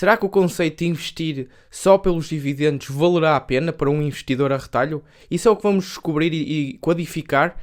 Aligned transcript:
Será 0.00 0.16
que 0.16 0.24
o 0.24 0.30
conceito 0.30 0.78
de 0.78 0.86
investir 0.86 1.48
só 1.70 1.98
pelos 1.98 2.26
dividendos 2.26 2.88
valerá 2.88 3.36
a 3.36 3.40
pena 3.40 3.70
para 3.70 3.90
um 3.90 4.00
investidor 4.00 4.50
a 4.50 4.56
retalho? 4.56 5.04
Isso 5.30 5.46
é 5.46 5.50
o 5.50 5.56
que 5.56 5.62
vamos 5.62 5.84
descobrir 5.84 6.32
e 6.32 6.78
codificar 6.80 7.58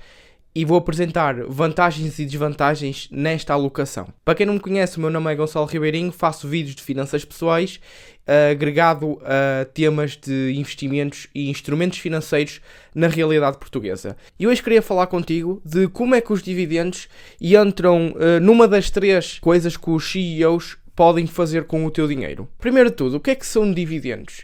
e 0.53 0.63
vou 0.63 0.77
apresentar 0.77 1.43
vantagens 1.47 2.19
e 2.19 2.25
desvantagens 2.25 3.09
nesta 3.11 3.53
alocação. 3.53 4.07
Para 4.23 4.35
quem 4.35 4.45
não 4.45 4.53
me 4.53 4.59
conhece, 4.59 4.99
o 4.99 5.01
meu 5.01 5.09
nome 5.09 5.33
é 5.33 5.35
Gonçalo 5.35 5.65
Ribeirinho, 5.65 6.11
faço 6.11 6.47
vídeos 6.47 6.75
de 6.75 6.83
finanças 6.83 7.25
pessoais 7.25 7.79
uh, 8.27 8.51
agregado 8.51 9.19
a 9.23 9.65
temas 9.65 10.15
de 10.15 10.53
investimentos 10.55 11.27
e 11.33 11.49
instrumentos 11.49 11.97
financeiros 11.97 12.61
na 12.93 13.07
realidade 13.07 13.57
portuguesa. 13.57 14.15
E 14.39 14.45
hoje 14.45 14.61
queria 14.61 14.83
falar 14.83 15.07
contigo 15.07 15.59
de 15.65 15.87
como 15.87 16.13
é 16.13 16.21
que 16.21 16.31
os 16.31 16.43
dividendos 16.43 17.07
entram 17.41 18.09
uh, 18.09 18.39
numa 18.39 18.67
das 18.67 18.91
três 18.91 19.39
coisas 19.39 19.75
que 19.75 19.89
os 19.89 20.11
CEOs 20.11 20.77
podem 20.97 21.27
fazer 21.27 21.65
com 21.65 21.85
o 21.85 21.91
teu 21.91 22.07
dinheiro. 22.07 22.49
Primeiro 22.57 22.89
de 22.89 22.95
tudo, 22.95 23.17
o 23.17 23.19
que 23.19 23.29
é 23.29 23.35
que 23.35 23.45
são 23.45 23.71
dividendos? 23.71 24.39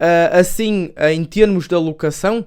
Uh, 0.00 0.32
assim, 0.32 0.90
em 1.10 1.22
termos 1.22 1.68
de 1.68 1.74
alocação, 1.74 2.46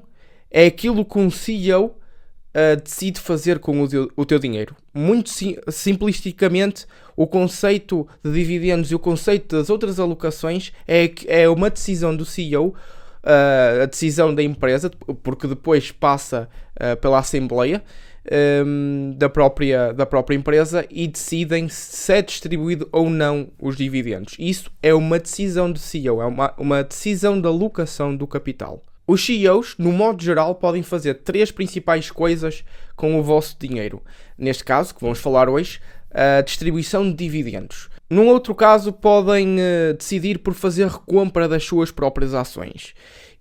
é 0.49 0.65
aquilo 0.65 1.05
que 1.05 1.19
um 1.19 1.29
CEO 1.29 1.85
uh, 1.85 2.81
decide 2.83 3.19
fazer 3.19 3.59
com 3.59 3.79
o, 3.83 3.87
teu, 3.87 4.11
o 4.15 4.25
teu 4.25 4.39
dinheiro. 4.39 4.75
Muito 4.91 5.29
sim, 5.29 5.55
simplisticamente, 5.69 6.87
o 7.15 7.27
conceito 7.27 8.07
de 8.23 8.33
dividendos 8.33 8.89
e 8.91 8.95
o 8.95 8.99
conceito 8.99 9.55
das 9.55 9.69
outras 9.69 9.99
alocações 9.99 10.73
é, 10.87 11.11
é 11.27 11.47
uma 11.47 11.69
decisão 11.69 12.15
do 12.15 12.25
CEO, 12.25 12.69
uh, 12.69 12.75
ah, 13.23 13.83
a 13.83 13.85
decisão 13.85 14.33
da 14.33 14.41
empresa, 14.41 14.89
porque 15.21 15.47
depois 15.47 15.91
passa 15.91 16.49
uh, 16.75 16.97
pela 16.97 17.19
Assembleia. 17.19 17.83
Um, 18.23 19.15
da, 19.17 19.27
própria, 19.27 19.91
da 19.93 20.05
própria 20.05 20.35
empresa 20.35 20.85
e 20.91 21.07
decidem 21.07 21.67
se 21.67 22.13
é 22.13 22.21
distribuído 22.21 22.87
ou 22.91 23.09
não 23.09 23.49
os 23.59 23.75
dividendos. 23.75 24.35
Isso 24.37 24.69
é 24.83 24.93
uma 24.93 25.17
decisão 25.17 25.71
do 25.71 25.79
CEO, 25.79 26.21
é 26.21 26.25
uma, 26.25 26.53
uma 26.55 26.83
decisão 26.83 27.41
da 27.41 27.49
alocação 27.49 28.15
do 28.15 28.27
capital. 28.27 28.83
Os 29.07 29.25
CEOs, 29.25 29.75
no 29.77 29.91
modo 29.91 30.23
geral, 30.23 30.53
podem 30.55 30.83
fazer 30.83 31.15
três 31.15 31.51
principais 31.51 32.11
coisas 32.11 32.63
com 32.95 33.19
o 33.19 33.23
vosso 33.23 33.57
dinheiro. 33.59 34.01
Neste 34.37 34.63
caso, 34.63 34.93
que 34.93 35.01
vamos 35.01 35.19
falar 35.19 35.49
hoje, 35.49 35.81
a 36.11 36.41
distribuição 36.41 37.09
de 37.09 37.15
dividendos. 37.15 37.89
Num 38.09 38.27
outro 38.27 38.53
caso, 38.53 38.93
podem 38.93 39.57
uh, 39.57 39.93
decidir 39.97 40.39
por 40.39 40.53
fazer 40.53 40.87
recompra 40.87 41.47
das 41.47 41.63
suas 41.63 41.91
próprias 41.91 42.33
ações. 42.33 42.93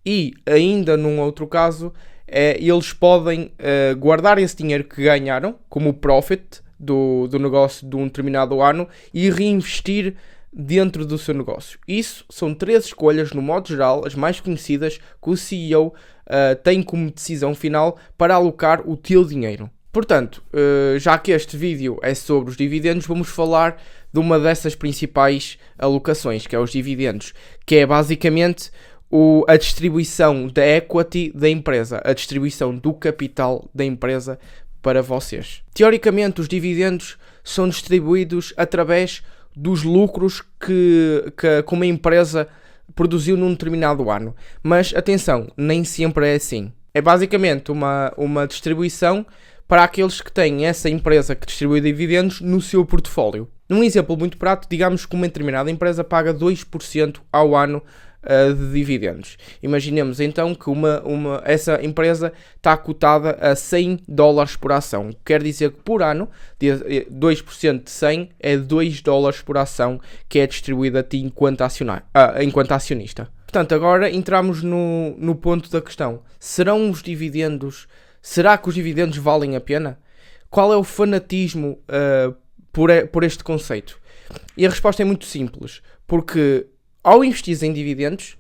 E, 0.05 0.33
ainda 0.47 0.97
num 0.97 1.21
outro 1.21 1.47
caso, 1.47 1.93
eles 2.31 2.93
podem 2.93 3.53
uh, 3.59 3.97
guardar 3.97 4.39
esse 4.39 4.57
dinheiro 4.57 4.85
que 4.85 5.03
ganharam, 5.03 5.57
como 5.69 5.93
profit 5.93 6.61
do, 6.79 7.27
do 7.29 7.39
negócio 7.39 7.89
de 7.89 7.97
um 7.97 8.05
determinado 8.05 8.63
ano, 8.63 8.89
e 9.13 9.29
reinvestir 9.31 10.15
dentro 10.53 11.05
do 11.05 11.19
seu 11.19 11.35
negócio. 11.35 11.79
Isso 11.87 12.25
são 12.29 12.55
três 12.55 12.87
escolhas, 12.87 13.33
no 13.33 13.43
modo 13.43 13.69
geral, 13.69 14.05
as 14.07 14.15
mais 14.15 14.41
conhecidas 14.41 14.99
que 15.23 15.31
o 15.31 15.37
CEO 15.37 15.89
uh, 15.89 15.93
eh, 16.27 16.55
tem 16.57 16.83
como 16.83 17.11
decisão 17.11 17.55
final 17.55 17.99
para 18.17 18.35
alocar 18.35 18.89
o 18.89 18.97
teu 18.97 19.25
dinheiro. 19.25 19.71
Portanto, 19.93 20.43
uh, 20.53 20.99
já 20.99 21.19
que 21.19 21.33
este 21.33 21.57
vídeo 21.57 21.99
é 22.03 22.15
sobre 22.15 22.51
os 22.51 22.57
dividendos, 22.57 23.07
vamos 23.07 23.29
falar 23.29 23.81
de 24.13 24.21
uma 24.21 24.39
dessas 24.39 24.75
principais 24.75 25.59
alocações, 25.79 26.47
que 26.47 26.55
é 26.55 26.59
os 26.59 26.71
dividendos, 26.71 27.33
que 27.67 27.77
é 27.77 27.87
basicamente 27.87 28.71
o, 29.11 29.45
a 29.49 29.57
distribuição 29.57 30.47
da 30.47 30.65
equity 30.65 31.33
da 31.35 31.49
empresa, 31.49 32.01
a 32.05 32.13
distribuição 32.13 32.77
do 32.77 32.95
capital 32.95 33.69
da 33.75 33.85
empresa 33.85 34.39
para 34.81 35.03
vocês. 35.03 35.63
Teoricamente, 35.75 36.41
os 36.41 36.49
dividendos 36.49 37.19
são 37.43 37.69
distribuídos 37.69 38.55
através 38.57 39.23
dos 39.55 39.83
lucros 39.83 40.43
que, 40.61 41.33
que, 41.37 41.63
que 41.63 41.75
uma 41.75 41.87
empresa 41.87 42.47
produziu 42.95 43.37
num 43.37 43.51
determinado 43.51 44.11
ano. 44.11 44.35
Mas 44.63 44.95
atenção, 44.95 45.51
nem 45.57 45.85
sempre 45.85 46.29
é 46.29 46.35
assim. 46.37 46.73
É 46.95 47.01
basicamente 47.01 47.71
uma, 47.71 48.13
uma 48.17 48.47
distribuição 48.47 49.27
para 49.67 49.85
aqueles 49.85 50.21
que 50.21 50.33
têm 50.33 50.67
essa 50.67 50.89
empresa 50.89 51.35
que 51.35 51.47
distribui 51.47 51.81
dividendos 51.81 52.41
no 52.41 52.61
seu 52.61 52.85
portfólio. 52.85 53.49
Num 53.69 53.85
exemplo 53.85 54.17
muito 54.17 54.37
prático, 54.37 54.71
digamos 54.71 55.07
que 55.07 55.15
uma 55.15 55.29
determinada 55.29 55.71
empresa 55.71 56.03
paga 56.03 56.35
2% 56.35 57.21
ao 57.33 57.55
ano 57.55 57.81
uh, 58.25 58.55
de 58.55 58.73
dividendos. 58.73 59.37
Imaginemos 59.63 60.21
então 60.21 60.55
que 60.55 60.69
uma, 60.71 61.01
uma, 61.03 61.43
essa 61.45 61.85
empresa 61.85 62.33
está 62.57 62.77
cotada 62.77 63.37
a 63.41 63.55
100 63.55 64.01
dólares 64.09 64.57
por 64.57 64.73
ação. 64.73 65.11
Quer 65.25 65.43
dizer 65.43 65.73
que 65.73 65.81
por 65.83 66.03
ano, 66.03 66.29
2% 66.61 67.85
de 67.85 67.91
100 67.91 68.31
é 68.39 68.57
2 68.57 69.03
dólares 69.03 69.41
por 69.41 69.57
ação 69.57 70.01
que 70.29 70.39
é 70.39 70.47
distribuída 70.47 71.01
a 71.01 71.03
ti 71.03 71.19
enquanto, 71.19 71.63
uh, 71.63 72.43
enquanto 72.43 72.73
acionista. 72.73 73.29
Portanto, 73.43 73.75
agora 73.75 74.11
entramos 74.11 74.63
no, 74.63 75.17
no 75.19 75.35
ponto 75.35 75.71
da 75.71 75.81
questão. 75.81 76.23
Serão 76.39 76.91
os 76.91 77.03
dividendos... 77.03 77.89
Será 78.23 78.59
que 78.59 78.69
os 78.69 78.75
dividendos 78.75 79.17
valem 79.17 79.57
a 79.57 79.61
pena? 79.61 79.99
Qual 80.51 80.73
é 80.73 80.77
o 80.77 80.85
fanatismo 80.85 81.79
uh, 81.89 82.35
por, 82.71 82.91
por 83.09 83.25
este 83.25 83.43
conceito? 83.43 83.99
E 84.57 84.67
a 84.67 84.71
resposta 84.71 85.03
é 85.03 85.05
muito 85.05 85.25
simples, 85.25 85.81
porque 86.07 86.67
ao 87.03 87.25
investir 87.25 87.63
em 87.65 87.73
dividendos, 87.73 88.37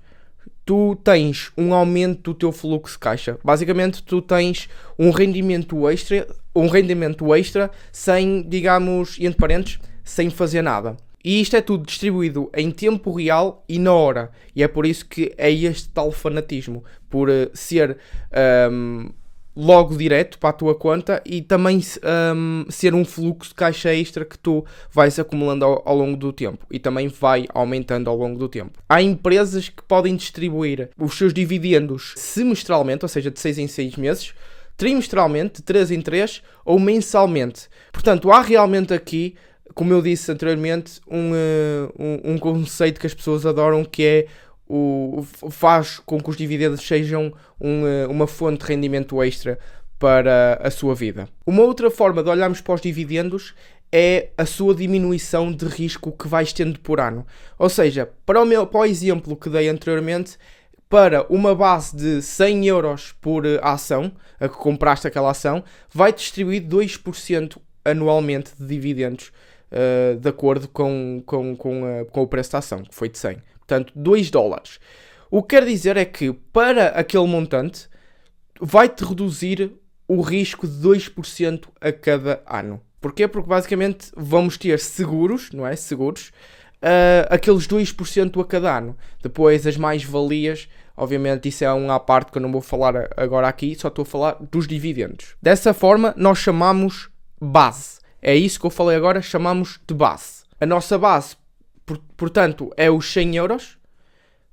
tu 0.64 0.96
tens 1.02 1.50
um 1.56 1.74
aumento 1.74 2.32
do 2.32 2.34
teu 2.34 2.52
fluxo 2.52 2.94
de 2.94 3.00
caixa. 3.00 3.38
Basicamente, 3.42 4.02
tu 4.02 4.22
tens 4.22 4.68
um 4.98 5.10
rendimento 5.10 5.88
extra, 5.88 6.26
um 6.54 6.68
rendimento 6.68 7.34
extra 7.34 7.70
sem, 7.90 8.42
digamos, 8.48 9.16
entre 9.18 9.38
parentes, 9.38 9.78
sem 10.04 10.30
fazer 10.30 10.62
nada. 10.62 10.96
E 11.22 11.40
isto 11.40 11.54
é 11.54 11.60
tudo 11.60 11.84
distribuído 11.84 12.50
em 12.54 12.70
tempo 12.70 13.12
real 13.12 13.64
e 13.68 13.78
na 13.78 13.92
hora. 13.92 14.30
E 14.56 14.62
é 14.62 14.68
por 14.68 14.86
isso 14.86 15.04
que 15.06 15.32
é 15.36 15.50
este 15.50 15.88
tal 15.90 16.10
fanatismo. 16.10 16.82
Por 17.10 17.28
uh, 17.28 17.50
ser 17.52 17.98
um, 18.70 19.10
logo 19.56 19.96
direto 19.96 20.38
para 20.38 20.50
a 20.50 20.52
tua 20.52 20.74
conta 20.74 21.20
e 21.26 21.42
também 21.42 21.80
um, 22.34 22.64
ser 22.68 22.94
um 22.94 23.04
fluxo 23.04 23.50
de 23.50 23.54
caixa 23.54 23.92
extra 23.92 24.24
que 24.24 24.38
tu 24.38 24.64
vais 24.90 25.18
acumulando 25.18 25.64
ao, 25.64 25.82
ao, 25.84 25.96
longo 25.96 26.16
do 26.16 26.32
tempo 26.32 26.64
e 26.70 26.78
também 26.78 27.08
vai 27.08 27.46
aumentando 27.52 28.08
ao 28.08 28.16
longo 28.16 28.38
do 28.38 28.48
tempo. 28.48 28.78
Há 28.88 29.02
empresas 29.02 29.68
que 29.68 29.82
podem 29.82 30.14
distribuir 30.16 30.90
os 30.96 31.16
seus 31.16 31.34
dividendos 31.34 32.14
semestralmente, 32.16 33.04
ou 33.04 33.08
seja, 33.08 33.30
de 33.30 33.40
6 33.40 33.58
em 33.58 33.66
6 33.66 33.96
meses, 33.96 34.34
trimestralmente, 34.76 35.56
de 35.56 35.62
3 35.62 35.90
em 35.90 36.00
3 36.00 36.42
ou 36.64 36.78
mensalmente. 36.78 37.68
Portanto, 37.92 38.30
há 38.30 38.40
realmente 38.40 38.94
aqui, 38.94 39.34
como 39.74 39.92
eu 39.92 40.00
disse 40.00 40.30
anteriormente, 40.30 41.00
um, 41.10 41.32
uh, 41.32 41.92
um, 41.98 42.32
um 42.32 42.38
conceito 42.38 43.00
que 43.00 43.06
as 43.06 43.14
pessoas 43.14 43.44
adoram 43.44 43.84
que 43.84 44.04
é 44.04 44.26
o, 44.72 45.26
faz 45.50 45.98
com 45.98 46.20
que 46.20 46.30
os 46.30 46.36
dividendos 46.36 46.86
sejam 46.86 47.32
um, 47.60 47.84
eh, 47.84 48.06
uma 48.06 48.28
fonte 48.28 48.64
de 48.64 48.72
rendimento 48.72 49.20
extra 49.20 49.58
para 49.98 50.60
a 50.62 50.70
sua 50.70 50.94
vida. 50.94 51.28
Uma 51.44 51.62
outra 51.62 51.90
forma 51.90 52.22
de 52.22 52.30
olharmos 52.30 52.60
para 52.60 52.74
os 52.74 52.80
dividendos 52.80 53.52
é 53.90 54.28
a 54.38 54.46
sua 54.46 54.72
diminuição 54.72 55.50
de 55.50 55.66
risco 55.66 56.12
que 56.12 56.28
vais 56.28 56.52
tendo 56.52 56.78
por 56.78 57.00
ano. 57.00 57.26
Ou 57.58 57.68
seja, 57.68 58.08
para 58.24 58.40
o, 58.40 58.46
meu, 58.46 58.64
para 58.64 58.80
o 58.80 58.84
exemplo 58.84 59.34
que 59.34 59.50
dei 59.50 59.68
anteriormente, 59.68 60.38
para 60.88 61.26
uma 61.28 61.52
base 61.52 61.96
de 61.96 62.22
100 62.22 62.66
euros 62.66 63.12
por 63.20 63.44
eh, 63.44 63.58
ação, 63.62 64.12
a 64.38 64.48
que 64.48 64.56
compraste 64.56 65.08
aquela 65.08 65.32
ação, 65.32 65.64
vai 65.92 66.12
distribuir 66.12 66.62
2% 66.62 67.58
anualmente 67.84 68.52
de 68.56 68.66
dividendos, 68.66 69.32
uh, 69.72 70.16
de 70.16 70.28
acordo 70.28 70.68
com, 70.68 71.22
com, 71.24 71.56
com, 71.56 71.84
a, 71.84 72.04
com 72.04 72.22
o 72.22 72.28
preço 72.28 72.52
da 72.52 72.58
ação, 72.58 72.82
que 72.82 72.94
foi 72.94 73.08
de 73.08 73.18
100 73.18 73.38
portanto 73.70 73.92
2 73.94 74.30
dólares. 74.30 74.80
O 75.30 75.42
que 75.42 75.56
quer 75.56 75.64
dizer 75.64 75.96
é 75.96 76.04
que 76.04 76.32
para 76.32 76.88
aquele 76.88 77.26
montante 77.26 77.88
vai-te 78.60 79.04
reduzir 79.04 79.72
o 80.08 80.20
risco 80.20 80.66
de 80.66 80.74
2% 80.86 81.68
a 81.80 81.92
cada 81.92 82.42
ano. 82.46 82.80
Porquê? 83.00 83.28
Porque 83.28 83.48
basicamente 83.48 84.10
vamos 84.16 84.58
ter 84.58 84.78
seguros, 84.80 85.52
não 85.52 85.64
é? 85.64 85.76
Seguros, 85.76 86.32
uh, 86.82 87.30
aqueles 87.30 87.66
2% 87.68 88.40
a 88.40 88.44
cada 88.44 88.76
ano. 88.76 88.96
Depois 89.22 89.64
as 89.66 89.76
mais-valias, 89.76 90.68
obviamente 90.96 91.48
isso 91.48 91.64
é 91.64 91.72
um 91.72 91.92
à 91.92 92.00
parte 92.00 92.32
que 92.32 92.38
eu 92.38 92.42
não 92.42 92.50
vou 92.50 92.60
falar 92.60 93.08
agora 93.16 93.46
aqui, 93.46 93.76
só 93.76 93.86
estou 93.86 94.02
a 94.02 94.06
falar 94.06 94.36
dos 94.50 94.66
dividendos. 94.66 95.36
Dessa 95.40 95.72
forma 95.72 96.12
nós 96.16 96.38
chamamos 96.38 97.08
base. 97.40 98.00
É 98.20 98.34
isso 98.34 98.58
que 98.58 98.66
eu 98.66 98.70
falei 98.70 98.96
agora, 98.96 99.22
chamamos 99.22 99.80
de 99.86 99.94
base. 99.94 100.42
A 100.60 100.66
nossa 100.66 100.98
base 100.98 101.36
portanto, 102.16 102.70
é 102.76 102.90
os 102.90 103.12
100 103.12 103.36
euros. 103.36 103.78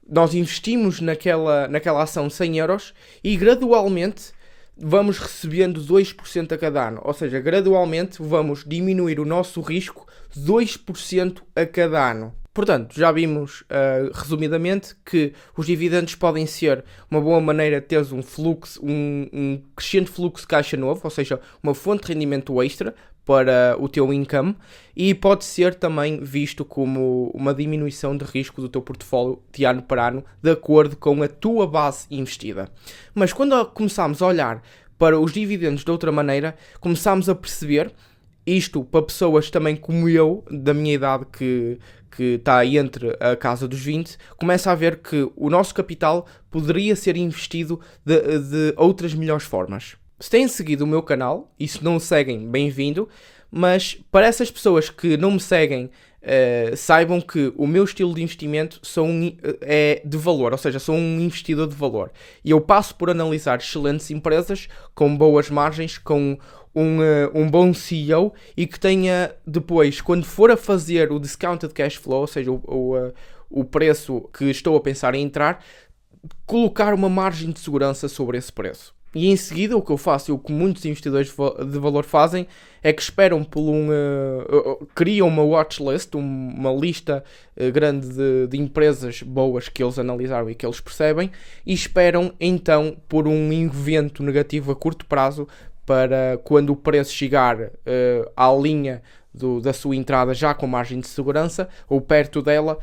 Nós 0.09 0.33
investimos 0.33 1.01
naquela, 1.01 1.67
naquela 1.67 2.01
ação 2.01 2.29
100 2.29 2.59
euros 2.59 2.93
e 3.23 3.35
gradualmente 3.35 4.31
vamos 4.77 5.17
recebendo 5.17 5.81
2% 5.81 6.51
a 6.51 6.57
cada 6.57 6.87
ano. 6.87 7.01
Ou 7.03 7.13
seja, 7.13 7.39
gradualmente 7.39 8.21
vamos 8.21 8.63
diminuir 8.65 9.19
o 9.19 9.25
nosso 9.25 9.59
risco 9.61 10.07
2% 10.37 11.41
a 11.55 11.65
cada 11.65 12.11
ano. 12.11 12.33
Portanto, 12.53 12.95
já 12.97 13.11
vimos 13.11 13.61
uh, 13.61 14.11
resumidamente 14.13 14.95
que 15.05 15.31
os 15.55 15.67
dividendos 15.67 16.15
podem 16.15 16.47
ser 16.47 16.83
uma 17.09 17.21
boa 17.21 17.39
maneira 17.39 17.79
de 17.79 17.85
teres 17.85 18.11
um 18.11 18.23
fluxo, 18.23 18.83
um, 18.83 19.29
um 19.31 19.61
crescente 19.75 20.09
fluxo 20.09 20.41
de 20.41 20.47
caixa 20.47 20.75
novo, 20.75 21.01
ou 21.03 21.09
seja, 21.11 21.39
uma 21.61 21.75
fonte 21.75 22.07
de 22.07 22.13
rendimento 22.13 22.59
extra 22.63 22.95
para 23.27 23.75
o 23.77 23.89
teu 23.89 24.13
income 24.13 24.55
e 24.95 25.13
pode 25.13 25.43
ser 25.43 25.75
também 25.75 26.23
visto 26.23 26.63
como 26.63 27.29
uma 27.35 27.53
diminuição 27.53 28.15
de 28.15 28.23
risco 28.23 28.61
do 28.61 28.69
teu 28.69 28.81
portfólio 28.81 29.43
de 29.51 29.65
ano 29.65 29.81
para 29.81 30.07
ano, 30.07 30.23
de 30.41 30.49
acordo 30.49 30.95
com 30.95 31.21
a 31.21 31.27
tua 31.27 31.67
base 31.67 32.07
investida. 32.09 32.71
Mas 33.13 33.33
quando 33.33 33.65
começamos 33.65 34.21
a 34.21 34.27
olhar 34.27 34.63
para 34.97 35.19
os 35.19 35.33
dividendos 35.33 35.83
de 35.83 35.91
outra 35.91 36.09
maneira, 36.09 36.55
começamos 36.79 37.27
a 37.27 37.35
perceber 37.35 37.91
isto 38.45 38.85
para 38.85 39.01
pessoas 39.01 39.51
também 39.51 39.75
como 39.75 40.07
eu, 40.07 40.45
da 40.49 40.73
minha 40.73 40.93
idade 40.93 41.25
que, 41.37 41.77
que 42.09 42.35
está 42.35 42.65
entre 42.65 43.09
a 43.19 43.35
casa 43.35 43.67
dos 43.67 43.81
20, 43.81 44.17
começa 44.37 44.71
a 44.71 44.75
ver 44.75 44.99
que 45.01 45.29
o 45.35 45.49
nosso 45.49 45.75
capital 45.75 46.25
poderia 46.49 46.95
ser 46.95 47.17
investido 47.17 47.77
de, 48.05 48.39
de 48.39 48.73
outras 48.77 49.13
melhores 49.13 49.43
formas. 49.43 49.97
Se 50.19 50.31
têm 50.31 50.47
seguido 50.47 50.83
o 50.83 50.87
meu 50.87 51.03
canal 51.03 51.53
e 51.59 51.67
se 51.67 51.83
não 51.83 51.99
seguem, 51.99 52.49
bem-vindo, 52.49 53.07
mas 53.51 54.03
para 54.11 54.25
essas 54.25 54.49
pessoas 54.49 54.89
que 54.89 55.15
não 55.15 55.31
me 55.31 55.39
seguem, 55.39 55.89
Uh, 56.19 56.75
saibam 56.75 57.21
que 57.21 57.53
o 57.55 57.65
meu 57.65 57.85
estilo 57.85 58.13
de 58.13 58.21
investimento 58.21 58.81
um, 58.97 59.37
é 59.61 60.01
de 60.03 60.17
valor, 60.17 60.51
ou 60.51 60.57
seja, 60.57 60.77
sou 60.77 60.95
um 60.95 61.21
investidor 61.21 61.67
de 61.67 61.75
valor. 61.75 62.11
E 62.43 62.49
eu 62.49 62.59
passo 62.59 62.95
por 62.95 63.09
analisar 63.09 63.59
excelentes 63.59 64.11
empresas 64.11 64.67
com 64.93 65.15
boas 65.15 65.49
margens, 65.49 65.97
com 65.97 66.37
um, 66.75 66.99
uh, 66.99 67.31
um 67.33 67.49
bom 67.49 67.73
CEO 67.73 68.33
e 68.57 68.67
que 68.67 68.77
tenha 68.77 69.35
depois, 69.45 70.01
quando 70.01 70.25
for 70.25 70.51
a 70.51 70.57
fazer 70.57 71.13
o 71.13 71.19
discounted 71.19 71.73
cash 71.73 71.95
flow, 71.95 72.21
ou 72.21 72.27
seja, 72.27 72.51
o, 72.51 72.61
o, 72.65 72.97
uh, 72.97 73.13
o 73.49 73.63
preço 73.63 74.27
que 74.33 74.45
estou 74.45 74.75
a 74.75 74.81
pensar 74.81 75.15
em 75.15 75.21
entrar, 75.21 75.63
colocar 76.45 76.93
uma 76.93 77.07
margem 77.07 77.51
de 77.51 77.59
segurança 77.59 78.09
sobre 78.09 78.37
esse 78.37 78.51
preço. 78.51 78.96
E 79.17 79.31
em 79.31 79.35
seguida, 79.35 79.75
o 79.75 79.81
que 79.81 79.91
eu 79.91 79.97
faço 79.97 80.29
e 80.29 80.33
o 80.33 80.37
que 80.37 80.51
muitos 80.51 80.85
investidores 80.85 81.29
de 81.29 81.79
valor 81.79 82.03
fazem 82.03 82.45
é 82.83 82.93
que 82.93 83.01
esperam 83.01 83.43
por 83.43 83.61
um. 83.61 83.89
Uh, 83.89 84.87
criam 84.93 85.27
uma 85.27 85.41
watchlist, 85.41 86.13
uma 86.13 86.71
lista 86.71 87.23
uh, 87.59 87.71
grande 87.71 88.09
de, 88.09 88.45
de, 88.47 88.61
empresas 88.61 89.23
boas 89.23 89.69
que 89.69 89.83
eles 89.83 89.97
analisaram 89.97 90.51
e 90.51 90.53
que 90.53 90.63
eles 90.63 90.79
percebem, 90.79 91.31
e 91.65 91.73
esperam 91.73 92.31
então 92.39 92.95
por 93.09 93.27
um 93.27 93.51
evento 93.51 94.21
negativo 94.21 94.71
a 94.71 94.75
curto 94.75 95.03
prazo 95.07 95.47
para 95.83 96.39
quando 96.43 96.69
o 96.69 96.75
preço 96.75 97.11
chegar 97.11 97.59
uh, 97.59 98.31
à 98.35 98.53
linha 98.53 99.01
do, 99.33 99.59
da 99.59 99.73
sua 99.73 99.95
entrada 99.95 100.31
já 100.35 100.53
com 100.53 100.67
margem 100.67 100.99
de 100.99 101.07
segurança 101.07 101.67
ou 101.89 101.99
perto 101.99 102.39
dela, 102.39 102.77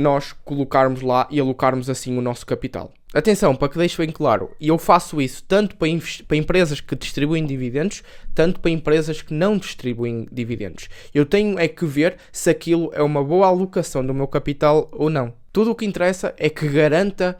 nós 0.00 0.32
colocarmos 0.44 1.02
lá 1.02 1.28
e 1.30 1.38
alocarmos 1.38 1.88
assim 1.88 2.16
o 2.16 2.20
nosso 2.20 2.44
capital. 2.46 2.92
Atenção, 3.12 3.56
para 3.56 3.68
que 3.68 3.76
deixe 3.76 3.96
bem 3.98 4.10
claro, 4.10 4.52
eu 4.60 4.78
faço 4.78 5.20
isso 5.20 5.42
tanto 5.42 5.76
para, 5.76 5.88
para, 6.28 6.36
empresas 6.36 6.80
que 6.80 6.94
distribuem 6.94 7.44
dividendos, 7.44 8.04
tanto 8.34 8.60
para 8.60 8.70
empresas 8.70 9.20
que 9.20 9.34
não 9.34 9.58
distribuem 9.58 10.28
dividendos. 10.30 10.88
Eu 11.12 11.26
tenho 11.26 11.58
é 11.58 11.66
que 11.66 11.84
ver 11.84 12.16
se 12.30 12.48
aquilo 12.50 12.90
é 12.94 13.02
uma 13.02 13.22
boa 13.24 13.48
alocação 13.48 14.06
do 14.06 14.14
meu 14.14 14.28
capital 14.28 14.88
ou 14.92 15.10
não. 15.10 15.34
Tudo 15.52 15.72
o 15.72 15.74
que 15.74 15.84
interessa 15.84 16.32
é 16.38 16.48
que 16.48 16.68
garanta 16.68 17.36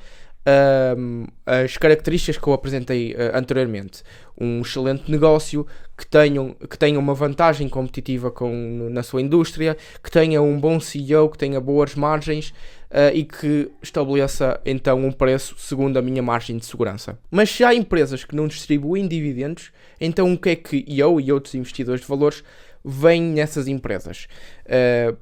uh, 0.47 1.27
as 1.47 1.77
características 1.77 2.39
que 2.39 2.49
eu 2.49 2.53
apresentei 2.53 3.13
uh, 3.13 3.37
anteriormente. 3.37 4.03
Um 4.39 4.63
excelente 4.63 5.11
negócio, 5.11 5.67
que 5.97 6.07
tenha, 6.07 6.55
que 6.69 6.79
tenha 6.79 6.99
uma 6.99 7.15
vantagem 7.15 7.69
competitiva 7.69 8.31
com, 8.31 8.89
na 8.91 9.03
sua 9.03 9.21
indústria, 9.21 9.77
que 10.03 10.11
tenha 10.11 10.41
um 10.41 10.59
bom 10.59 10.81
CEO, 10.81 11.29
que 11.29 11.39
tenha 11.39 11.61
boas 11.61 11.95
margens 11.95 12.51
uh, 12.91 13.15
e 13.15 13.25
que 13.25 13.71
estabeleça 13.83 14.61
então 14.65 15.05
um 15.05 15.13
preço 15.13 15.55
segundo 15.59 15.99
a 15.99 16.03
minha 16.03 16.23
margem 16.23 16.57
de 16.57 16.65
segurança. 16.65 17.19
Mas 17.31 17.51
se 17.51 17.65
há 17.65 17.75
empresas 17.75 18.25
que 18.25 18.35
não 18.35 18.49
distribuem 18.49 19.07
dividendos, 19.07 19.71
então 20.01 20.33
o 20.33 20.39
que 20.39 20.51
é 20.51 20.57
que 20.57 20.85
eu 20.89 21.21
e 21.21 21.31
outros 21.31 21.55
investidores 21.55 22.01
de 22.01 22.07
valores 22.07 22.43
vêm 22.83 23.23
nessas 23.23 23.69
empresas? 23.69 24.27
Uh, 24.65 25.17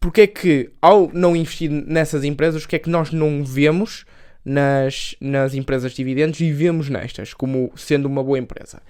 porque 0.00 0.22
é 0.22 0.26
que, 0.26 0.70
ao 0.80 1.10
não 1.12 1.36
investir 1.36 1.70
nessas 1.70 2.24
empresas, 2.24 2.64
o 2.64 2.68
que 2.68 2.76
é 2.76 2.78
que 2.78 2.88
nós 2.88 3.12
não 3.12 3.44
vemos 3.44 4.06
nas, 4.42 5.14
nas 5.20 5.54
empresas 5.54 5.92
de 5.92 5.98
dividendos 5.98 6.40
e 6.40 6.50
vemos 6.50 6.88
nestas 6.88 7.34
como 7.34 7.70
sendo 7.76 8.06
uma 8.06 8.24
boa 8.24 8.38
empresa? 8.38 8.80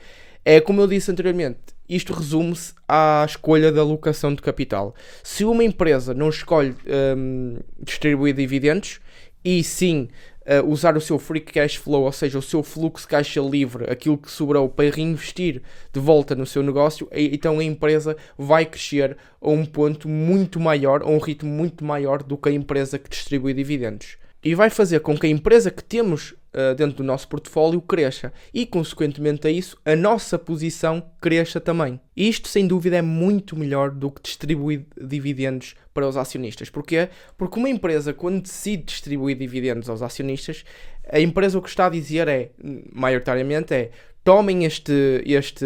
É 0.44 0.60
como 0.60 0.80
eu 0.80 0.86
disse 0.86 1.10
anteriormente, 1.10 1.58
isto 1.88 2.12
resume-se 2.12 2.72
à 2.88 3.24
escolha 3.28 3.72
da 3.72 3.80
alocação 3.80 4.32
de 4.32 4.40
capital. 4.40 4.94
Se 5.22 5.44
uma 5.44 5.64
empresa 5.64 6.14
não 6.14 6.28
escolhe 6.28 6.74
um, 7.16 7.58
distribuir 7.82 8.32
dividendos 8.32 9.00
e 9.44 9.62
sim 9.64 10.08
uh, 10.46 10.66
usar 10.66 10.96
o 10.96 11.00
seu 11.00 11.18
free 11.18 11.40
cash 11.40 11.76
flow, 11.76 12.02
ou 12.02 12.12
seja, 12.12 12.38
o 12.38 12.42
seu 12.42 12.62
fluxo 12.62 13.06
caixa 13.06 13.40
livre, 13.40 13.90
aquilo 13.90 14.18
que 14.18 14.30
sobrou 14.30 14.68
para 14.68 14.90
reinvestir 14.90 15.62
de 15.92 16.00
volta 16.00 16.34
no 16.34 16.46
seu 16.46 16.62
negócio, 16.62 17.08
então 17.12 17.58
a 17.58 17.64
empresa 17.64 18.16
vai 18.36 18.66
crescer 18.66 19.16
a 19.40 19.48
um 19.48 19.64
ponto 19.64 20.08
muito 20.08 20.58
maior, 20.58 21.02
a 21.02 21.06
um 21.06 21.18
ritmo 21.18 21.50
muito 21.50 21.84
maior 21.84 22.22
do 22.22 22.36
que 22.36 22.48
a 22.48 22.52
empresa 22.52 22.98
que 22.98 23.10
distribui 23.10 23.54
dividendos. 23.54 24.18
E 24.42 24.54
vai 24.54 24.70
fazer 24.70 25.00
com 25.00 25.16
que 25.18 25.26
a 25.26 25.30
empresa 25.30 25.70
que 25.70 25.84
temos 25.84 26.34
uh, 26.54 26.74
dentro 26.74 26.98
do 26.98 27.04
nosso 27.04 27.28
portfólio 27.28 27.80
cresça 27.80 28.32
e, 28.52 28.66
consequentemente 28.66 29.46
a 29.46 29.50
isso, 29.50 29.76
a 29.84 29.94
nossa 29.96 30.38
posição 30.38 31.02
cresça 31.20 31.60
também. 31.60 32.00
Isto, 32.16 32.48
sem 32.48 32.66
dúvida, 32.66 32.96
é 32.96 33.02
muito 33.02 33.56
melhor 33.56 33.90
do 33.90 34.10
que 34.10 34.22
distribuir 34.22 34.86
dividendos 35.00 35.74
para 35.92 36.08
os 36.08 36.16
acionistas. 36.16 36.70
Porquê? 36.70 37.08
Porque 37.36 37.58
uma 37.58 37.68
empresa, 37.68 38.12
quando 38.12 38.42
decide 38.42 38.84
distribuir 38.84 39.36
dividendos 39.36 39.88
aos 39.88 40.02
acionistas, 40.02 40.64
a 41.10 41.20
empresa 41.20 41.58
o 41.58 41.62
que 41.62 41.68
está 41.68 41.86
a 41.86 41.90
dizer 41.90 42.28
é, 42.28 42.50
maioritariamente, 42.92 43.74
é 43.74 43.90
tomem 44.22 44.64
este, 44.64 45.22
este 45.24 45.64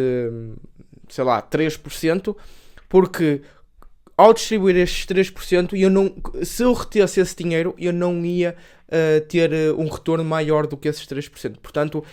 sei 1.09 1.25
lá, 1.25 1.43
3%, 1.43 2.37
porque 2.89 3.43
ao 4.17 4.33
distribuir 4.33 4.77
estes 4.77 5.07
3%, 5.07 5.79
eu 5.79 5.91
não, 5.91 6.15
se 6.43 6.63
eu 6.63 6.73
retesse 6.73 7.21
esse 7.21 7.37
dinheiro, 7.37 7.75
eu 7.79 7.93
não 7.93 8.25
ia 8.25 8.57
uh, 8.89 9.21
ter 9.27 9.51
uh, 9.53 9.81
um 9.81 9.89
retorno 9.89 10.25
maior 10.25 10.67
do 10.67 10.77
que 10.77 10.89
esses 10.89 11.05
3%. 11.05 11.57
Portanto, 11.61 12.05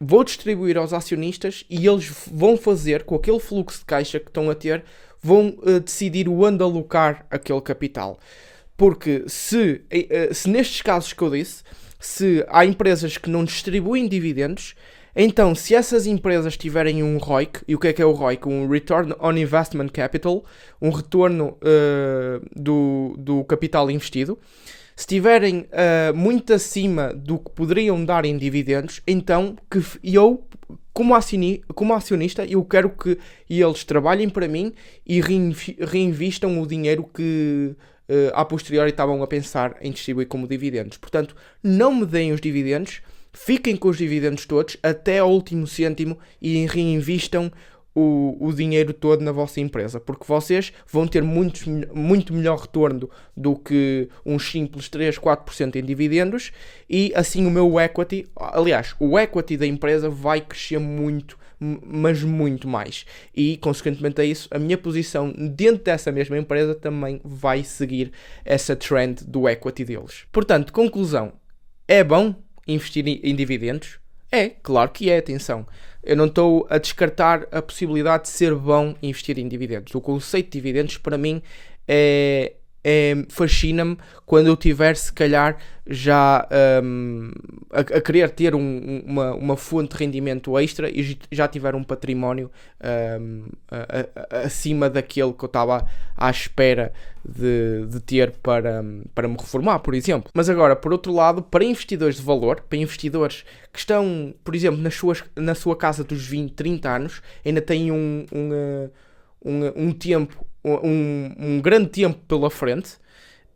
vou 0.00 0.22
distribuir 0.22 0.76
aos 0.76 0.92
acionistas 0.92 1.64
e 1.68 1.86
eles 1.86 2.12
vão 2.30 2.56
fazer, 2.56 3.02
com 3.02 3.16
aquele 3.16 3.40
fluxo 3.40 3.80
de 3.80 3.84
caixa 3.84 4.20
que 4.20 4.28
estão 4.28 4.48
a 4.50 4.54
ter, 4.54 4.84
vão 5.20 5.48
uh, 5.58 5.80
decidir 5.80 6.28
onde 6.28 6.62
alocar 6.62 7.26
aquele 7.28 7.60
capital. 7.60 8.18
Porque 8.76 9.24
se, 9.26 9.82
se 10.32 10.48
nestes 10.48 10.82
casos 10.82 11.12
que 11.12 11.22
eu 11.22 11.30
disse, 11.30 11.62
se 12.00 12.44
há 12.48 12.64
empresas 12.64 13.16
que 13.16 13.30
não 13.30 13.44
distribuem 13.44 14.08
dividendos, 14.08 14.74
então, 15.14 15.54
se 15.54 15.74
essas 15.74 16.06
empresas 16.06 16.56
tiverem 16.56 17.02
um 17.02 17.18
ROIC, 17.18 17.60
e 17.68 17.74
o 17.74 17.78
que 17.78 17.88
é 17.88 17.92
que 17.92 18.00
é 18.00 18.06
o 18.06 18.12
ROIC? 18.12 18.48
Um 18.48 18.66
Return 18.66 19.14
on 19.20 19.32
Investment 19.32 19.88
Capital, 19.88 20.44
um 20.80 20.90
retorno 20.90 21.58
uh, 21.58 22.44
do, 22.54 23.14
do 23.18 23.44
capital 23.44 23.90
investido, 23.90 24.38
se 24.96 25.06
tiverem 25.06 25.66
uh, 25.72 26.14
muito 26.14 26.52
acima 26.52 27.12
do 27.12 27.38
que 27.38 27.50
poderiam 27.50 28.02
dar 28.04 28.24
em 28.24 28.36
dividendos, 28.36 29.02
então 29.06 29.56
que 29.70 29.80
eu, 30.02 30.46
como, 30.92 31.14
acioni, 31.14 31.62
como 31.74 31.94
acionista, 31.94 32.44
eu 32.44 32.64
quero 32.64 32.90
que 32.90 33.18
eles 33.48 33.84
trabalhem 33.84 34.28
para 34.28 34.48
mim 34.48 34.72
e 35.06 35.20
reinvistam 35.20 36.60
o 36.60 36.66
dinheiro 36.66 37.04
que 37.04 37.74
uh, 38.08 38.32
a 38.34 38.44
posteriori 38.44 38.90
estavam 38.90 39.22
a 39.22 39.26
pensar 39.26 39.76
em 39.80 39.90
distribuir 39.90 40.28
como 40.28 40.46
dividendos. 40.46 40.98
Portanto, 40.98 41.34
não 41.62 41.94
me 41.94 42.06
deem 42.06 42.32
os 42.32 42.40
dividendos, 42.40 43.02
fiquem 43.32 43.76
com 43.76 43.88
os 43.88 43.98
dividendos 43.98 44.46
todos 44.46 44.76
até 44.82 45.18
ao 45.18 45.30
último 45.30 45.66
cêntimo 45.66 46.18
e 46.40 46.66
reinvistam 46.66 47.50
o, 47.94 48.36
o 48.40 48.52
dinheiro 48.52 48.92
todo 48.92 49.22
na 49.22 49.32
vossa 49.32 49.60
empresa, 49.60 50.00
porque 50.00 50.24
vocês 50.26 50.72
vão 50.90 51.06
ter 51.06 51.22
muito, 51.22 51.68
muito 51.94 52.32
melhor 52.32 52.60
retorno 52.60 53.10
do 53.36 53.56
que 53.56 54.08
uns 54.24 54.50
simples 54.50 54.88
3, 54.88 55.18
4% 55.18 55.76
em 55.76 55.84
dividendos 55.84 56.52
e 56.88 57.12
assim 57.14 57.46
o 57.46 57.50
meu 57.50 57.78
equity, 57.78 58.26
aliás, 58.36 58.94
o 58.98 59.18
equity 59.18 59.56
da 59.56 59.66
empresa 59.66 60.08
vai 60.08 60.40
crescer 60.40 60.78
muito, 60.78 61.38
mas 61.60 62.22
muito 62.22 62.66
mais. 62.66 63.04
E 63.34 63.56
consequentemente 63.58 64.20
a 64.20 64.24
isso, 64.24 64.48
a 64.50 64.58
minha 64.58 64.78
posição 64.78 65.32
dentro 65.32 65.84
dessa 65.84 66.10
mesma 66.10 66.38
empresa 66.38 66.74
também 66.74 67.20
vai 67.22 67.62
seguir 67.62 68.10
essa 68.44 68.74
trend 68.74 69.24
do 69.24 69.48
equity 69.48 69.84
deles. 69.84 70.24
Portanto, 70.32 70.72
conclusão, 70.72 71.34
é 71.86 72.02
bom 72.02 72.34
investir 72.66 73.06
em 73.06 73.34
dividendos? 73.34 73.98
É, 74.30 74.48
claro 74.48 74.90
que 74.90 75.10
é, 75.10 75.18
atenção. 75.18 75.66
Eu 76.02 76.16
não 76.16 76.26
estou 76.26 76.66
a 76.70 76.78
descartar 76.78 77.46
a 77.52 77.60
possibilidade 77.60 78.24
de 78.24 78.30
ser 78.30 78.54
bom 78.54 78.94
investir 79.02 79.38
em 79.38 79.46
dividendos. 79.46 79.94
O 79.94 80.00
conceito 80.00 80.46
de 80.46 80.52
dividendos, 80.52 80.96
para 80.96 81.18
mim, 81.18 81.42
é, 81.86 82.54
é, 82.84 83.24
fascina-me 83.28 83.96
quando 84.26 84.46
eu 84.46 84.56
tiver, 84.56 84.96
se 84.96 85.12
calhar, 85.12 85.56
já 85.86 86.48
um, 86.82 87.30
a, 87.70 87.80
a, 87.80 88.00
querer 88.00 88.30
ter 88.30 88.54
um, 88.54 89.02
uma, 89.04 89.34
uma 89.34 89.56
fonte 89.56 89.96
de 89.96 90.04
rendimento 90.04 90.56
extra 90.58 90.88
e 90.88 91.18
já 91.30 91.48
tiver 91.48 91.74
um 91.74 91.82
património 91.82 92.50
um, 93.20 93.44
a, 93.70 94.36
a, 94.36 94.38
acima 94.42 94.88
daquele 94.88 95.32
que 95.32 95.44
eu 95.44 95.46
estava 95.46 95.86
à 96.16 96.30
espera 96.30 96.92
de, 97.24 97.86
de 97.86 98.00
ter 98.00 98.32
para, 98.42 98.84
para 99.14 99.28
me 99.28 99.36
reformar, 99.36 99.80
por 99.80 99.94
exemplo. 99.94 100.30
Mas 100.34 100.48
agora, 100.48 100.74
por 100.74 100.92
outro 100.92 101.12
lado, 101.12 101.42
para 101.42 101.64
investidores 101.64 102.16
de 102.16 102.22
valor, 102.22 102.62
para 102.68 102.78
investidores 102.78 103.44
que 103.72 103.78
estão, 103.78 104.34
por 104.44 104.54
exemplo, 104.54 104.80
nas 104.80 104.94
suas, 104.94 105.22
na 105.36 105.54
sua 105.54 105.76
casa 105.76 106.02
dos 106.02 106.26
20, 106.26 106.52
30 106.52 106.88
anos, 106.88 107.22
ainda 107.44 107.60
têm 107.60 107.92
um, 107.92 108.24
um 108.32 108.50
uh, 108.50 108.90
um, 109.44 109.88
um 109.88 109.92
tempo, 109.92 110.46
um, 110.64 111.34
um 111.38 111.60
grande 111.60 111.88
tempo 111.88 112.18
pela 112.26 112.50
frente. 112.50 112.96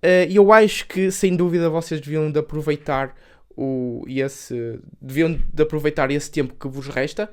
Eh, 0.02 0.28
e 0.30 0.36
eu 0.36 0.52
acho 0.52 0.86
que, 0.86 1.10
sem 1.10 1.36
dúvida, 1.36 1.70
vocês 1.70 2.00
deviam 2.00 2.30
de 2.30 2.38
aproveitar 2.38 3.14
o, 3.56 4.04
esse, 4.06 4.78
deviam 5.00 5.38
de 5.52 5.62
aproveitar 5.62 6.10
esse 6.10 6.30
tempo 6.30 6.54
que 6.54 6.68
vos 6.68 6.88
resta 6.88 7.30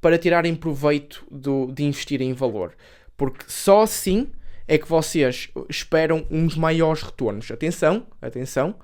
para 0.00 0.18
tirarem 0.18 0.54
proveito 0.54 1.24
do, 1.30 1.72
de 1.72 1.84
investir 1.84 2.22
em 2.22 2.32
valor. 2.32 2.74
Porque 3.16 3.44
só 3.48 3.82
assim 3.82 4.28
é 4.66 4.78
que 4.78 4.88
vocês 4.88 5.50
esperam 5.68 6.26
uns 6.30 6.56
maiores 6.56 7.02
retornos. 7.02 7.50
Atenção, 7.50 8.06
atenção. 8.20 8.74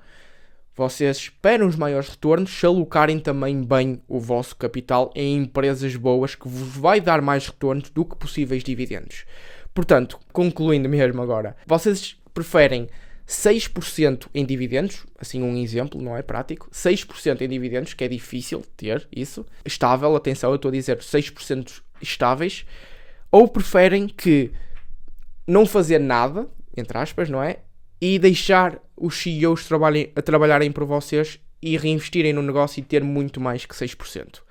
Vocês 0.75 1.17
esperam 1.17 1.67
os 1.67 1.75
maiores 1.75 2.09
retornos 2.09 2.49
se 2.49 2.65
alocarem 2.65 3.19
também 3.19 3.61
bem 3.61 4.01
o 4.07 4.19
vosso 4.19 4.55
capital 4.55 5.11
em 5.13 5.37
empresas 5.37 5.95
boas 5.95 6.33
que 6.33 6.47
vos 6.47 6.75
vai 6.75 7.01
dar 7.01 7.21
mais 7.21 7.45
retornos 7.45 7.89
do 7.89 8.05
que 8.05 8.15
possíveis 8.15 8.63
dividendos. 8.63 9.25
Portanto, 9.73 10.19
concluindo 10.33 10.89
mesmo 10.89 11.21
agora, 11.21 11.55
vocês 11.65 12.17
preferem 12.33 12.87
6% 13.27 14.27
em 14.33 14.45
dividendos, 14.45 15.05
assim 15.17 15.41
um 15.41 15.55
exemplo, 15.55 16.01
não 16.01 16.17
é 16.17 16.21
prático, 16.21 16.69
6% 16.71 17.41
em 17.41 17.47
dividendos, 17.47 17.93
que 17.93 18.03
é 18.03 18.07
difícil 18.07 18.63
ter 18.75 19.07
isso, 19.15 19.45
estável, 19.65 20.15
atenção, 20.15 20.49
eu 20.49 20.57
estou 20.57 20.69
a 20.69 20.73
dizer 20.73 20.97
6% 20.97 21.81
estáveis, 22.01 22.65
ou 23.31 23.47
preferem 23.47 24.07
que 24.07 24.51
não 25.47 25.65
fazer 25.65 25.99
nada, 25.99 26.47
entre 26.75 26.97
aspas, 26.97 27.29
não 27.29 27.41
é? 27.41 27.59
E 28.01 28.19
deixar 28.19 28.79
os 28.97 29.15
CEOs 29.15 29.65
trabalhem, 29.65 30.11
a 30.15 30.21
trabalharem 30.21 30.71
por 30.71 30.85
vocês 30.85 31.39
e 31.61 31.77
reinvestirem 31.77 32.33
no 32.33 32.41
negócio 32.41 32.79
e 32.79 32.83
ter 32.83 33.03
muito 33.03 33.39
mais 33.39 33.65
que 33.65 33.75
6%. 33.75 34.41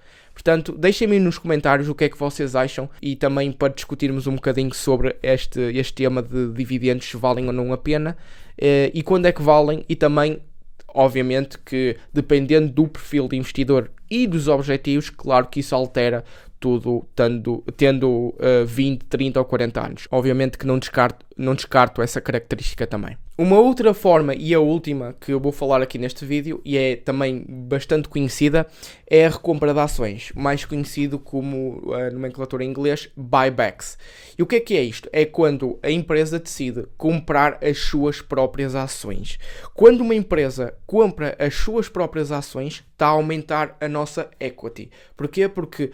Portanto, 0.42 0.72
deixem-me 0.72 1.18
nos 1.20 1.36
comentários 1.36 1.90
o 1.90 1.94
que 1.94 2.04
é 2.04 2.08
que 2.08 2.16
vocês 2.16 2.56
acham 2.56 2.88
e 3.02 3.14
também 3.14 3.52
para 3.52 3.70
discutirmos 3.74 4.26
um 4.26 4.36
bocadinho 4.36 4.72
sobre 4.72 5.14
este, 5.22 5.60
este 5.60 5.92
tema 5.92 6.22
de 6.22 6.50
dividendos, 6.54 7.10
se 7.10 7.16
valem 7.18 7.46
ou 7.46 7.52
não 7.52 7.74
a 7.74 7.76
pena 7.76 8.16
eh, 8.56 8.90
e 8.94 9.02
quando 9.02 9.26
é 9.26 9.32
que 9.32 9.42
valem 9.42 9.84
e 9.86 9.94
também 9.94 10.40
obviamente 10.88 11.58
que 11.58 11.98
dependendo 12.10 12.72
do 12.72 12.88
perfil 12.88 13.28
de 13.28 13.36
investidor 13.36 13.90
e 14.10 14.26
dos 14.26 14.48
objetivos, 14.48 15.10
claro 15.10 15.46
que 15.46 15.60
isso 15.60 15.74
altera 15.74 16.24
tudo 16.60 17.06
tendo, 17.16 17.64
tendo 17.76 18.08
uh, 18.36 18.66
20, 18.66 19.06
30 19.06 19.40
ou 19.40 19.44
40 19.46 19.80
anos. 19.84 20.08
Obviamente 20.10 20.58
que 20.58 20.66
não 20.66 20.78
descarto, 20.78 21.24
não 21.36 21.54
descarto 21.54 22.02
essa 22.02 22.20
característica 22.20 22.86
também. 22.86 23.16
Uma 23.38 23.58
outra 23.58 23.94
forma, 23.94 24.34
e 24.34 24.52
a 24.52 24.60
última 24.60 25.16
que 25.18 25.32
eu 25.32 25.40
vou 25.40 25.50
falar 25.50 25.80
aqui 25.80 25.96
neste 25.96 26.26
vídeo, 26.26 26.60
e 26.62 26.76
é 26.76 26.94
também 26.94 27.42
bastante 27.48 28.06
conhecida, 28.06 28.66
é 29.06 29.24
a 29.24 29.30
recompra 29.30 29.72
de 29.72 29.80
ações, 29.80 30.30
mais 30.36 30.66
conhecido 30.66 31.18
como 31.18 31.94
a 31.94 32.10
nomenclatura 32.10 32.62
em 32.62 32.68
inglês 32.68 33.08
buybacks. 33.16 33.96
E 34.38 34.42
o 34.42 34.46
que 34.46 34.56
é 34.56 34.60
que 34.60 34.76
é 34.76 34.82
isto? 34.82 35.08
É 35.10 35.24
quando 35.24 35.78
a 35.82 35.90
empresa 35.90 36.38
decide 36.38 36.86
comprar 36.98 37.58
as 37.64 37.78
suas 37.78 38.20
próprias 38.20 38.74
ações. 38.74 39.38
Quando 39.72 40.02
uma 40.02 40.14
empresa 40.14 40.74
compra 40.86 41.34
as 41.38 41.54
suas 41.54 41.88
próprias 41.88 42.30
ações, 42.30 42.84
está 42.92 43.06
a 43.06 43.12
aumentar 43.12 43.74
a 43.80 43.88
nossa 43.88 44.28
equity. 44.38 44.90
Porquê? 45.16 45.48
Porque 45.48 45.92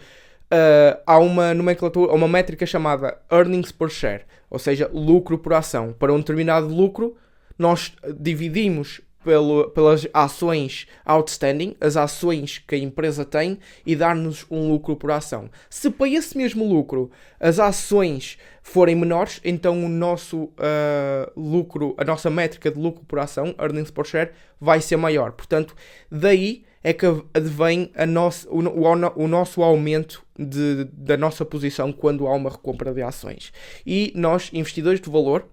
uh, 0.51 1.01
há 1.05 1.17
uma 1.19 1.53
nomenclatura, 1.53 2.13
uma 2.13 2.27
métrica 2.27 2.65
chamada 2.65 3.17
earnings 3.31 3.71
per 3.71 3.89
share, 3.89 4.25
ou 4.49 4.59
seja, 4.59 4.89
lucro 4.93 5.37
por 5.37 5.53
ação. 5.53 5.93
Para 5.97 6.13
um 6.13 6.19
determinado 6.19 6.67
lucro, 6.67 7.15
nós 7.57 7.93
dividimos 8.19 9.01
pelo, 9.23 9.69
pelas 9.71 10.07
ações 10.13 10.87
outstanding, 11.05 11.75
as 11.81 11.97
ações 11.97 12.63
que 12.65 12.75
a 12.75 12.77
empresa 12.77 13.25
tem, 13.25 13.59
e 13.85 13.95
dar-nos 13.95 14.45
um 14.49 14.71
lucro 14.71 14.95
por 14.95 15.11
ação. 15.11 15.49
Se 15.69 15.89
para 15.89 16.07
esse 16.07 16.37
mesmo 16.37 16.65
lucro 16.65 17.11
as 17.39 17.59
ações 17.59 18.37
forem 18.61 18.95
menores, 18.95 19.41
então 19.43 19.83
o 19.83 19.89
nosso 19.89 20.43
uh, 20.43 21.31
lucro, 21.35 21.93
a 21.97 22.05
nossa 22.05 22.29
métrica 22.29 22.71
de 22.71 22.79
lucro 22.79 23.03
por 23.05 23.19
ação, 23.19 23.53
earnings 23.59 23.91
per 23.91 24.05
share, 24.05 24.31
vai 24.61 24.79
ser 24.79 24.95
maior. 24.95 25.33
Portanto, 25.33 25.75
daí 26.09 26.63
é 26.83 26.93
que 26.93 27.05
advém 27.33 27.91
a 27.95 28.05
nosso, 28.05 28.47
o, 28.49 28.59
o, 28.59 29.23
o 29.23 29.27
nosso 29.27 29.61
aumento 29.61 30.23
de, 30.37 30.85
da 30.93 31.17
nossa 31.17 31.43
posição 31.43 31.91
quando 31.91 32.27
há 32.27 32.33
uma 32.33 32.49
recompra 32.49 32.93
de 32.93 33.01
ações. 33.01 33.51
E 33.85 34.11
nós, 34.15 34.49
investidores 34.53 35.01
de 35.01 35.09
valor, 35.09 35.47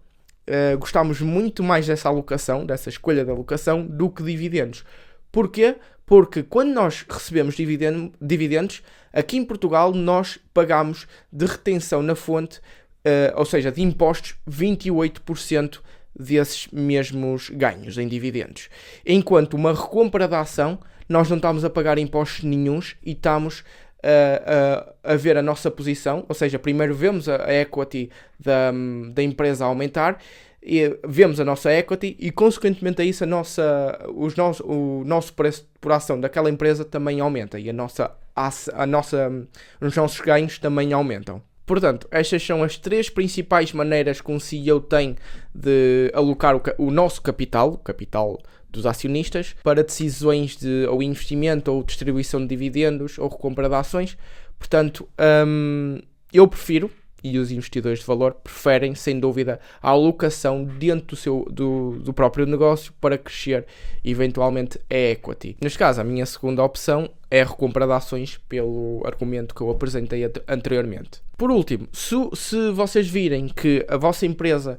uh, 0.48 0.78
gostamos 0.78 1.20
muito 1.20 1.62
mais 1.62 1.86
dessa 1.86 2.08
alocação, 2.08 2.66
dessa 2.66 2.88
escolha 2.88 3.24
de 3.24 3.30
alocação, 3.30 3.84
do 3.84 4.10
que 4.10 4.22
dividendos. 4.22 4.84
Porquê? 5.32 5.76
Porque 6.06 6.42
quando 6.42 6.72
nós 6.72 7.04
recebemos 7.08 7.54
dividendo, 7.54 8.12
dividendos, 8.20 8.82
aqui 9.12 9.36
em 9.36 9.44
Portugal 9.44 9.92
nós 9.92 10.38
pagamos 10.52 11.06
de 11.32 11.46
retenção 11.46 12.02
na 12.02 12.14
fonte, 12.14 12.58
uh, 12.58 13.36
ou 13.36 13.44
seja, 13.44 13.72
de 13.72 13.82
impostos, 13.82 14.36
28% 14.48 15.80
desses 16.16 16.68
mesmos 16.70 17.50
ganhos 17.50 17.98
em 17.98 18.06
dividendos. 18.06 18.68
Enquanto 19.04 19.54
uma 19.54 19.72
recompra 19.72 20.28
da 20.28 20.40
ação 20.40 20.78
nós 21.08 21.28
não 21.28 21.36
estamos 21.36 21.64
a 21.64 21.70
pagar 21.70 21.98
impostos 21.98 22.44
nenhums 22.44 22.96
e 23.04 23.12
estamos 23.12 23.64
a, 24.02 25.04
a, 25.04 25.12
a, 25.12 25.16
ver 25.16 25.36
a 25.36 25.42
nossa 25.42 25.70
posição, 25.70 26.24
ou 26.28 26.34
seja, 26.34 26.58
primeiro 26.58 26.94
vemos 26.94 27.28
a, 27.28 27.52
equity 27.52 28.10
da, 28.38 28.72
da 29.12 29.22
empresa 29.22 29.64
aumentar, 29.64 30.18
e 30.64 30.98
vemos 31.06 31.38
a 31.38 31.44
nossa 31.44 31.70
equity 31.70 32.16
e 32.18 32.30
consequentemente 32.30 33.02
a 33.02 33.04
isso 33.04 33.22
a 33.22 33.26
nossa, 33.26 33.98
os 34.14 34.34
nosso, 34.34 34.64
o 34.66 35.04
nosso 35.04 35.34
preço 35.34 35.68
por 35.78 35.92
ação 35.92 36.18
daquela 36.18 36.48
empresa 36.48 36.84
também 36.84 37.20
aumenta 37.20 37.58
e 37.58 37.68
a 37.68 37.72
nossa, 37.72 38.10
a, 38.34 38.86
nossa, 38.86 39.30
os 39.78 39.94
nossos 39.94 40.20
ganhos 40.20 40.58
também 40.58 40.92
aumentam. 40.94 41.42
Portanto, 41.66 42.06
estas 42.10 42.42
são 42.42 42.62
as 42.62 42.76
três 42.76 43.08
principais 43.10 43.72
maneiras 43.72 44.20
que 44.20 44.30
um 44.30 44.40
CEO 44.40 44.80
tem 44.80 45.16
de 45.54 46.10
alocar 46.14 46.56
o, 46.56 46.62
o 46.78 46.90
nosso 46.90 47.20
capital, 47.22 47.76
capital 47.78 48.38
dos 48.74 48.86
acionistas 48.86 49.54
para 49.62 49.82
decisões 49.82 50.56
de 50.56 50.86
ou 50.86 51.02
investimento 51.02 51.72
ou 51.72 51.82
distribuição 51.82 52.40
de 52.40 52.48
dividendos 52.48 53.18
ou 53.18 53.28
recompra 53.28 53.68
de 53.68 53.74
ações. 53.74 54.18
Portanto, 54.58 55.08
hum, 55.46 56.00
eu 56.32 56.46
prefiro 56.46 56.90
e 57.24 57.38
os 57.38 57.50
investidores 57.50 58.00
de 58.00 58.04
valor 58.04 58.34
preferem, 58.34 58.94
sem 58.94 59.18
dúvida, 59.18 59.58
a 59.82 59.88
alocação 59.88 60.62
dentro 60.62 61.06
do, 61.06 61.16
seu, 61.16 61.46
do, 61.50 61.98
do 62.00 62.12
próprio 62.12 62.44
negócio 62.44 62.92
para 63.00 63.16
crescer 63.16 63.64
eventualmente 64.04 64.78
a 64.90 64.94
equity. 64.94 65.56
Neste 65.58 65.78
caso, 65.78 66.02
a 66.02 66.04
minha 66.04 66.26
segunda 66.26 66.62
opção 66.62 67.08
é 67.30 67.40
a 67.40 67.46
recompra 67.46 67.86
de 67.86 67.92
ações 67.94 68.38
pelo 68.46 69.00
argumento 69.06 69.54
que 69.54 69.62
eu 69.62 69.70
apresentei 69.70 70.30
anteriormente. 70.46 71.22
Por 71.38 71.50
último, 71.50 71.88
se, 71.92 72.14
se 72.34 72.70
vocês 72.72 73.08
virem 73.08 73.48
que 73.48 73.86
a 73.88 73.96
vossa 73.96 74.26
empresa 74.26 74.78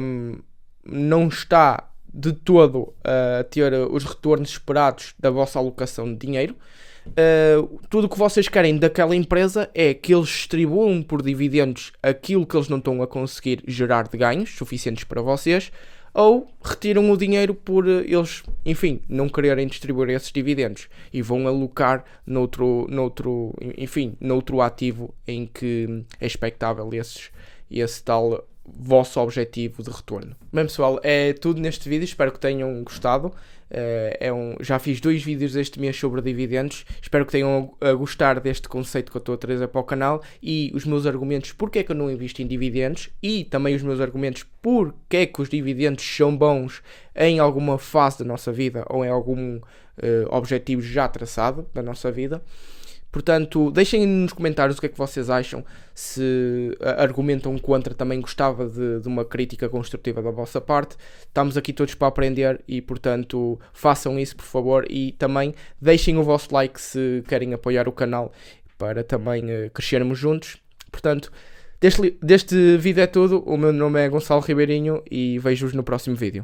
um, 0.00 0.38
não 0.84 1.26
está 1.26 1.89
de 2.12 2.32
todo 2.32 2.92
a 3.04 3.44
ter 3.44 3.72
os 3.72 4.04
retornos 4.04 4.50
esperados 4.50 5.14
da 5.18 5.30
vossa 5.30 5.58
alocação 5.58 6.12
de 6.12 6.26
dinheiro. 6.26 6.56
Uh, 7.06 7.80
tudo 7.88 8.04
o 8.06 8.08
que 8.08 8.18
vocês 8.18 8.46
querem 8.46 8.76
daquela 8.76 9.16
empresa 9.16 9.70
é 9.74 9.94
que 9.94 10.14
eles 10.14 10.28
distribuam 10.28 11.02
por 11.02 11.22
dividendos 11.22 11.92
aquilo 12.02 12.46
que 12.46 12.56
eles 12.56 12.68
não 12.68 12.78
estão 12.78 13.02
a 13.02 13.06
conseguir 13.06 13.62
gerar 13.66 14.06
de 14.06 14.18
ganhos 14.18 14.50
suficientes 14.50 15.04
para 15.04 15.22
vocês, 15.22 15.72
ou 16.12 16.48
retiram 16.62 17.10
o 17.10 17.16
dinheiro 17.16 17.54
por 17.54 17.86
eles, 17.86 18.42
enfim, 18.66 19.00
não 19.08 19.28
quererem 19.28 19.66
distribuir 19.66 20.10
esses 20.10 20.32
dividendos 20.32 20.88
e 21.12 21.22
vão 21.22 21.46
alocar 21.46 22.04
noutro, 22.26 22.86
noutro, 22.90 23.54
enfim, 23.78 24.14
noutro 24.20 24.60
ativo 24.60 25.14
em 25.26 25.46
que 25.46 26.04
é 26.20 26.26
expectável 26.26 26.88
esses, 26.92 27.30
esse 27.70 28.02
tal 28.02 28.44
vosso 28.78 29.20
objetivo 29.20 29.82
de 29.82 29.90
retorno. 29.90 30.36
Bem 30.52 30.64
pessoal, 30.64 31.00
é 31.02 31.32
tudo 31.32 31.60
neste 31.60 31.88
vídeo, 31.88 32.04
espero 32.04 32.32
que 32.32 32.38
tenham 32.38 32.82
gostado. 32.82 33.32
Eh, 33.70 34.16
é 34.20 34.32
um, 34.32 34.56
já 34.60 34.80
fiz 34.80 35.00
dois 35.00 35.22
vídeos 35.22 35.54
este 35.54 35.78
mês 35.78 35.96
sobre 35.96 36.20
dividendos, 36.20 36.84
espero 37.00 37.24
que 37.24 37.30
tenham 37.30 37.72
a 37.80 37.92
gostar 37.92 38.40
deste 38.40 38.68
conceito 38.68 39.12
que 39.12 39.16
eu 39.16 39.20
estou 39.20 39.36
a 39.36 39.38
trazer 39.38 39.68
para 39.68 39.80
o 39.80 39.84
canal 39.84 40.22
e 40.42 40.72
os 40.74 40.84
meus 40.84 41.06
argumentos 41.06 41.52
porque 41.52 41.78
é 41.78 41.82
que 41.84 41.92
eu 41.92 41.96
não 41.96 42.10
invisto 42.10 42.42
em 42.42 42.48
dividendos 42.48 43.10
e 43.22 43.44
também 43.44 43.76
os 43.76 43.82
meus 43.82 44.00
argumentos 44.00 44.44
porque 44.60 45.18
é 45.18 45.26
que 45.26 45.40
os 45.40 45.48
dividendos 45.48 46.04
são 46.04 46.36
bons 46.36 46.82
em 47.14 47.38
alguma 47.38 47.78
fase 47.78 48.18
da 48.18 48.24
nossa 48.24 48.50
vida 48.50 48.84
ou 48.90 49.04
em 49.04 49.08
algum 49.08 49.58
uh, 49.58 49.62
objetivo 50.30 50.82
já 50.82 51.06
traçado 51.06 51.64
da 51.72 51.82
nossa 51.82 52.10
vida. 52.10 52.42
Portanto, 53.10 53.72
deixem 53.72 54.06
nos 54.06 54.32
comentários 54.32 54.78
o 54.78 54.80
que 54.80 54.86
é 54.86 54.88
que 54.88 54.98
vocês 54.98 55.28
acham. 55.28 55.64
Se 55.92 56.76
argumentam 56.96 57.58
contra, 57.58 57.92
também 57.92 58.20
gostava 58.20 58.68
de, 58.68 59.00
de, 59.00 59.08
uma 59.08 59.24
crítica 59.24 59.68
construtiva 59.68 60.22
da 60.22 60.30
vossa 60.30 60.60
parte. 60.60 60.96
Estamos 61.20 61.56
aqui 61.56 61.72
todos 61.72 61.94
para 61.94 62.06
aprender 62.06 62.60
e, 62.68 62.80
portanto, 62.80 63.58
façam 63.72 64.18
isso, 64.18 64.36
por 64.36 64.44
favor. 64.44 64.86
E 64.88 65.12
também 65.12 65.54
deixem 65.80 66.16
o 66.18 66.22
vosso 66.22 66.54
like 66.54 66.80
se 66.80 67.24
querem 67.26 67.52
apoiar 67.52 67.88
o 67.88 67.92
canal 67.92 68.32
para 68.78 69.02
também 69.02 69.44
uh, 69.44 69.70
crescermos 69.74 70.16
juntos. 70.16 70.58
Portanto, 70.92 71.32
deste, 71.80 72.16
deste 72.22 72.76
vídeo 72.76 73.02
é 73.02 73.06
tudo. 73.08 73.42
O 73.44 73.56
meu 73.56 73.72
nome 73.72 74.00
é 74.00 74.08
Gonçalo 74.08 74.40
Ribeirinho 74.40 75.02
e 75.10 75.38
vejo-vos 75.40 75.74
no 75.74 75.82
próximo 75.82 76.14
vídeo. 76.14 76.38